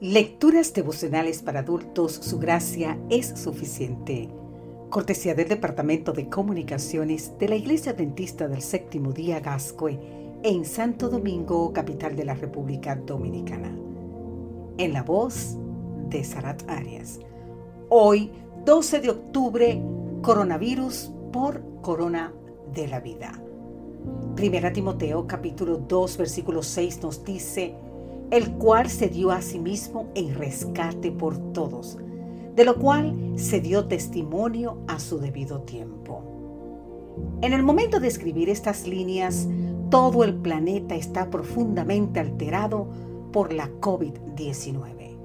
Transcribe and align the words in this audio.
Lecturas 0.00 0.74
devocionales 0.74 1.40
para 1.40 1.60
adultos, 1.60 2.14
su 2.14 2.40
gracia 2.40 2.98
es 3.10 3.28
suficiente. 3.38 4.28
Cortesía 4.90 5.36
del 5.36 5.48
Departamento 5.48 6.12
de 6.12 6.28
Comunicaciones 6.28 7.38
de 7.38 7.48
la 7.48 7.54
Iglesia 7.54 7.92
Adventista 7.92 8.48
del 8.48 8.60
Séptimo 8.60 9.12
Día 9.12 9.38
Gascue 9.38 10.00
en 10.42 10.64
Santo 10.64 11.08
Domingo, 11.08 11.72
capital 11.72 12.16
de 12.16 12.24
la 12.24 12.34
República 12.34 12.96
Dominicana. 12.96 13.72
En 14.78 14.92
la 14.92 15.04
voz 15.04 15.56
de 16.08 16.24
Sarat 16.24 16.68
Arias. 16.68 17.20
Hoy, 17.88 18.32
12 18.64 19.00
de 19.00 19.10
octubre, 19.10 19.80
coronavirus 20.22 21.12
por 21.32 21.62
corona 21.82 22.34
de 22.74 22.88
la 22.88 22.98
vida. 22.98 23.40
Primera 24.34 24.72
Timoteo 24.72 25.28
capítulo 25.28 25.78
2 25.78 26.16
versículo 26.16 26.64
6 26.64 27.00
nos 27.00 27.24
dice, 27.24 27.76
el 28.34 28.50
cual 28.54 28.90
se 28.90 29.08
dio 29.08 29.30
a 29.30 29.40
sí 29.40 29.60
mismo 29.60 30.08
en 30.16 30.34
rescate 30.34 31.12
por 31.12 31.38
todos, 31.52 31.98
de 32.56 32.64
lo 32.64 32.74
cual 32.80 33.14
se 33.36 33.60
dio 33.60 33.86
testimonio 33.86 34.78
a 34.88 34.98
su 34.98 35.20
debido 35.20 35.60
tiempo. 35.60 36.24
En 37.42 37.52
el 37.52 37.62
momento 37.62 38.00
de 38.00 38.08
escribir 38.08 38.48
estas 38.48 38.88
líneas, 38.88 39.46
todo 39.88 40.24
el 40.24 40.34
planeta 40.34 40.96
está 40.96 41.30
profundamente 41.30 42.18
alterado 42.18 42.88
por 43.30 43.52
la 43.52 43.70
COVID-19, 43.80 45.16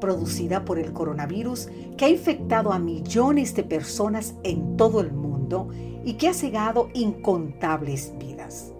producida 0.00 0.64
por 0.64 0.78
el 0.78 0.92
coronavirus 0.92 1.68
que 1.96 2.04
ha 2.04 2.10
infectado 2.10 2.72
a 2.72 2.78
millones 2.78 3.56
de 3.56 3.64
personas 3.64 4.36
en 4.44 4.76
todo 4.76 5.00
el 5.00 5.10
mundo 5.10 5.66
y 6.04 6.12
que 6.12 6.28
ha 6.28 6.32
cegado 6.32 6.90
incontables 6.94 8.14
vidas. 8.20 8.72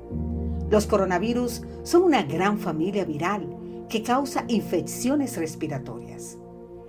Los 0.70 0.86
coronavirus 0.86 1.62
son 1.82 2.04
una 2.04 2.22
gran 2.22 2.60
familia 2.60 3.04
viral 3.04 3.58
que 3.92 4.02
causa 4.02 4.46
infecciones 4.48 5.36
respiratorias. 5.36 6.38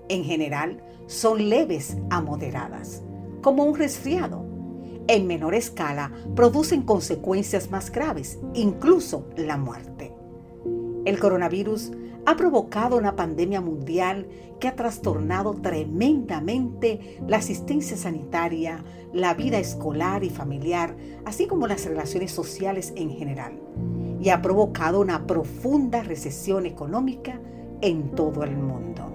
En 0.07 0.23
general, 0.23 0.81
son 1.05 1.49
leves 1.49 1.97
a 2.09 2.21
moderadas, 2.21 3.03
como 3.41 3.65
un 3.65 3.75
resfriado. 3.75 4.45
En 5.09 5.27
menor 5.27 5.53
escala, 5.53 6.13
producen 6.33 6.83
consecuencias 6.83 7.69
más 7.69 7.91
graves, 7.91 8.39
incluso 8.53 9.27
la 9.35 9.57
muerte. 9.57 10.15
El 11.03 11.19
coronavirus 11.19 11.91
ha 12.25 12.37
provocado 12.37 12.95
una 12.95 13.17
pandemia 13.17 13.59
mundial 13.59 14.29
que 14.61 14.69
ha 14.69 14.75
trastornado 14.77 15.55
tremendamente 15.55 17.19
la 17.27 17.35
asistencia 17.35 17.97
sanitaria, 17.97 18.81
la 19.11 19.33
vida 19.33 19.59
escolar 19.59 20.23
y 20.23 20.29
familiar, 20.29 20.95
así 21.25 21.47
como 21.47 21.67
las 21.67 21.83
relaciones 21.83 22.31
sociales 22.31 22.93
en 22.95 23.09
general 23.09 23.59
y 24.23 24.29
ha 24.29 24.41
provocado 24.41 25.01
una 25.01 25.27
profunda 25.27 26.01
recesión 26.01 26.65
económica 26.65 27.41
en 27.81 28.11
todo 28.11 28.43
el 28.43 28.55
mundo. 28.55 29.11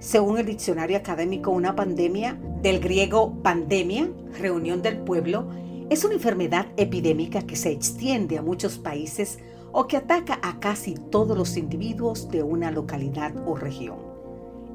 Según 0.00 0.38
el 0.38 0.46
diccionario 0.46 0.96
académico, 0.96 1.52
una 1.52 1.76
pandemia, 1.76 2.36
del 2.60 2.80
griego 2.80 3.34
pandemia, 3.42 4.10
reunión 4.36 4.82
del 4.82 4.98
pueblo, 4.98 5.48
es 5.88 6.04
una 6.04 6.14
enfermedad 6.14 6.66
epidémica 6.76 7.42
que 7.42 7.54
se 7.54 7.70
extiende 7.70 8.38
a 8.38 8.42
muchos 8.42 8.78
países 8.78 9.38
o 9.70 9.86
que 9.86 9.96
ataca 9.96 10.40
a 10.42 10.58
casi 10.58 10.94
todos 10.94 11.38
los 11.38 11.56
individuos 11.56 12.28
de 12.28 12.42
una 12.42 12.72
localidad 12.72 13.32
o 13.46 13.54
región. 13.54 13.98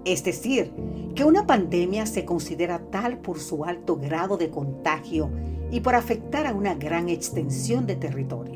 Es 0.06 0.24
decir, 0.24 0.72
que 1.16 1.26
una 1.26 1.46
pandemia 1.46 2.06
se 2.06 2.24
considera 2.24 2.80
tal 2.92 3.18
por 3.18 3.40
su 3.40 3.66
alto 3.66 3.98
grado 3.98 4.38
de 4.38 4.50
contagio 4.50 5.30
y 5.70 5.82
por 5.82 5.96
afectar 5.96 6.48
a 6.48 6.54
una 6.54 6.76
gran 6.76 7.10
extensión 7.10 7.86
de 7.86 7.96
territorio 7.98 8.53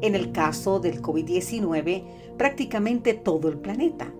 en 0.00 0.14
el 0.14 0.32
caso 0.32 0.80
del 0.80 1.02
COVID-19, 1.02 2.04
prácticamente 2.36 3.14
todo 3.14 3.48
el 3.48 3.58
planeta. 3.58 4.12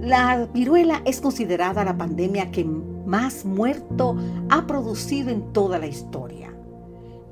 La 0.00 0.46
viruela 0.52 1.02
es 1.04 1.20
considerada 1.20 1.84
la 1.84 1.96
pandemia 1.96 2.50
que 2.50 2.64
más 2.64 3.44
muerto 3.44 4.16
ha 4.48 4.66
producido 4.66 5.30
en 5.30 5.52
toda 5.52 5.78
la 5.78 5.86
historia. 5.86 6.54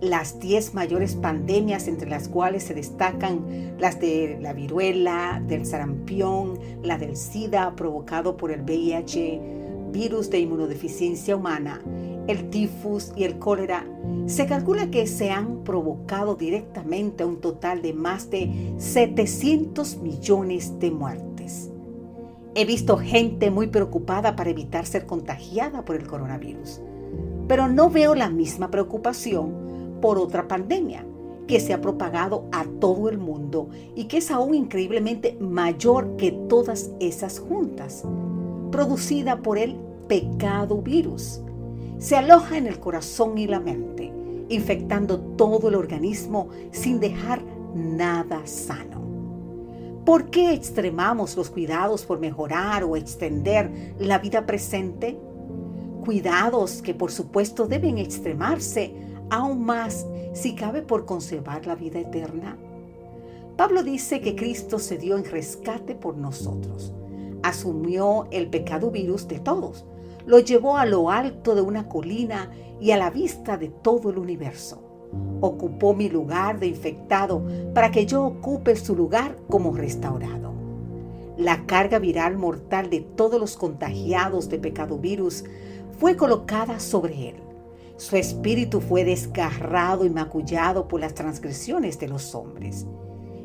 Las 0.00 0.38
10 0.38 0.74
mayores 0.74 1.16
pandemias 1.16 1.88
entre 1.88 2.08
las 2.08 2.28
cuales 2.28 2.64
se 2.64 2.74
destacan 2.74 3.76
las 3.78 3.98
de 4.00 4.38
la 4.40 4.52
viruela, 4.52 5.42
del 5.46 5.66
sarampión, 5.66 6.58
la 6.82 6.98
del 6.98 7.16
SIDA 7.16 7.74
provocado 7.74 8.36
por 8.36 8.52
el 8.52 8.62
VIH, 8.62 9.40
virus 9.90 10.30
de 10.30 10.40
inmunodeficiencia 10.40 11.34
humana 11.36 11.80
el 12.28 12.50
tifus 12.50 13.10
y 13.16 13.24
el 13.24 13.38
cólera, 13.38 13.86
se 14.26 14.46
calcula 14.46 14.90
que 14.90 15.06
se 15.06 15.30
han 15.30 15.64
provocado 15.64 16.36
directamente 16.36 17.24
un 17.24 17.40
total 17.40 17.80
de 17.80 17.94
más 17.94 18.30
de 18.30 18.74
700 18.76 19.96
millones 19.96 20.78
de 20.78 20.90
muertes. 20.90 21.70
He 22.54 22.66
visto 22.66 22.98
gente 22.98 23.50
muy 23.50 23.68
preocupada 23.68 24.36
para 24.36 24.50
evitar 24.50 24.84
ser 24.84 25.06
contagiada 25.06 25.84
por 25.86 25.96
el 25.96 26.06
coronavirus, 26.06 26.82
pero 27.48 27.66
no 27.66 27.88
veo 27.88 28.14
la 28.14 28.28
misma 28.28 28.70
preocupación 28.70 29.98
por 30.02 30.18
otra 30.18 30.46
pandemia 30.46 31.06
que 31.46 31.60
se 31.60 31.72
ha 31.72 31.80
propagado 31.80 32.44
a 32.52 32.66
todo 32.78 33.08
el 33.08 33.16
mundo 33.16 33.70
y 33.96 34.04
que 34.04 34.18
es 34.18 34.30
aún 34.30 34.54
increíblemente 34.54 35.38
mayor 35.40 36.16
que 36.16 36.30
todas 36.30 36.90
esas 37.00 37.38
juntas, 37.38 38.04
producida 38.70 39.38
por 39.38 39.56
el 39.56 39.76
pecado 40.08 40.82
virus 40.82 41.40
se 41.98 42.16
aloja 42.16 42.56
en 42.56 42.66
el 42.66 42.78
corazón 42.78 43.38
y 43.38 43.46
la 43.46 43.60
mente, 43.60 44.12
infectando 44.48 45.18
todo 45.18 45.68
el 45.68 45.74
organismo 45.74 46.48
sin 46.70 47.00
dejar 47.00 47.42
nada 47.74 48.46
sano. 48.46 49.02
¿Por 50.04 50.30
qué 50.30 50.54
extremamos 50.54 51.36
los 51.36 51.50
cuidados 51.50 52.06
por 52.06 52.18
mejorar 52.18 52.84
o 52.84 52.96
extender 52.96 53.94
la 53.98 54.18
vida 54.18 54.46
presente? 54.46 55.18
Cuidados 56.04 56.80
que 56.82 56.94
por 56.94 57.10
supuesto 57.10 57.66
deben 57.66 57.98
extremarse 57.98 58.94
aún 59.28 59.64
más 59.64 60.06
si 60.32 60.54
cabe 60.54 60.82
por 60.82 61.04
conservar 61.04 61.66
la 61.66 61.74
vida 61.74 61.98
eterna. 61.98 62.56
Pablo 63.56 63.82
dice 63.82 64.20
que 64.20 64.36
Cristo 64.36 64.78
se 64.78 64.96
dio 64.98 65.18
en 65.18 65.24
rescate 65.24 65.94
por 65.94 66.16
nosotros. 66.16 66.92
Asumió 67.42 68.28
el 68.30 68.48
pecado 68.48 68.90
virus 68.90 69.26
de 69.26 69.40
todos 69.40 69.84
lo 70.28 70.40
llevó 70.40 70.76
a 70.76 70.84
lo 70.84 71.10
alto 71.10 71.54
de 71.54 71.62
una 71.62 71.88
colina 71.88 72.50
y 72.78 72.90
a 72.90 72.98
la 72.98 73.08
vista 73.08 73.56
de 73.56 73.70
todo 73.70 74.10
el 74.10 74.18
universo. 74.18 74.82
Ocupó 75.40 75.94
mi 75.94 76.10
lugar 76.10 76.60
de 76.60 76.66
infectado 76.66 77.42
para 77.72 77.90
que 77.90 78.04
yo 78.04 78.24
ocupe 78.24 78.76
su 78.76 78.94
lugar 78.94 79.36
como 79.48 79.72
restaurado. 79.72 80.52
La 81.38 81.64
carga 81.64 81.98
viral 81.98 82.36
mortal 82.36 82.90
de 82.90 83.00
todos 83.00 83.40
los 83.40 83.56
contagiados 83.56 84.50
de 84.50 84.58
pecado 84.58 84.98
virus 84.98 85.44
fue 85.98 86.14
colocada 86.14 86.78
sobre 86.78 87.30
él. 87.30 87.36
Su 87.96 88.16
espíritu 88.16 88.82
fue 88.82 89.04
desgarrado 89.04 90.04
y 90.04 90.10
macullado 90.10 90.88
por 90.88 91.00
las 91.00 91.14
transgresiones 91.14 91.98
de 91.98 92.08
los 92.08 92.34
hombres. 92.34 92.86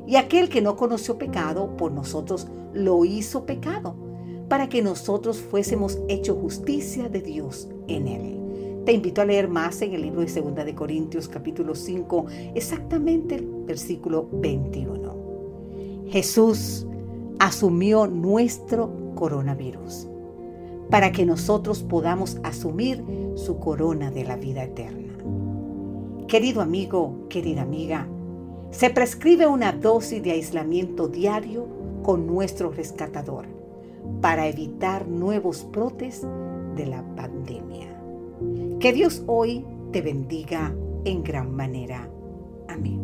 Y 0.06 0.18
aquel 0.18 0.50
que 0.50 0.62
no 0.62 0.76
conoció 0.76 1.18
pecado, 1.18 1.78
por 1.78 1.94
nosotros 1.94 2.50
lo 2.74 3.06
hizo 3.06 3.46
pecado 3.46 3.96
para 4.54 4.70
que 4.70 4.84
nosotros 4.84 5.40
fuésemos 5.40 5.98
hecho 6.08 6.36
justicia 6.36 7.10
de 7.10 7.24
Dios 7.24 7.68
en 7.88 8.08
él. 8.08 8.84
Te 8.86 8.94
invito 8.94 9.20
a 9.20 9.26
leer 9.26 9.48
más 9.48 9.82
en 9.82 9.96
el 9.96 10.04
libro 10.04 10.22
de 10.22 10.28
2 10.28 10.54
de 10.54 10.76
Corintios 10.76 11.28
capítulo 11.28 11.74
5, 11.74 12.28
exactamente 12.54 13.34
el 13.34 13.48
versículo 13.66 14.30
21. 14.32 16.06
Jesús 16.08 16.86
asumió 17.40 18.06
nuestro 18.06 19.16
coronavirus 19.16 20.08
para 20.92 21.12
que 21.12 21.26
nosotros 21.26 21.82
podamos 21.82 22.38
asumir 22.44 23.04
su 23.34 23.58
corona 23.58 24.12
de 24.12 24.24
la 24.24 24.36
vida 24.36 24.66
eterna. 24.66 25.16
Querido 26.28 26.62
amigo, 26.62 27.26
querida 27.28 27.64
amiga, 27.64 28.08
se 28.70 28.92
prescribe 28.92 29.48
una 29.48 29.72
dosis 29.72 30.22
de 30.22 30.30
aislamiento 30.30 31.08
diario 31.08 31.66
con 32.04 32.28
nuestro 32.28 32.70
rescatador 32.70 33.53
para 34.22 34.48
evitar 34.48 35.08
nuevos 35.08 35.68
brotes 35.72 36.26
de 36.76 36.86
la 36.86 37.04
pandemia. 37.16 37.88
Que 38.80 38.94
Dios 38.94 39.24
hoy 39.28 39.66
te 39.92 40.02
bendiga 40.02 40.74
en 41.06 41.24
gran 41.24 41.54
manera. 41.56 42.10
Amén. 42.68 43.03